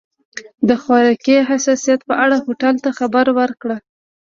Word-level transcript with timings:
د 0.67 0.69
خوراکي 0.83 1.37
حساسیت 1.49 2.01
په 2.09 2.13
اړه 2.23 2.35
هوټل 2.45 2.75
ته 2.83 2.89
خبر 2.99 3.25
ورکړه. 3.39 3.77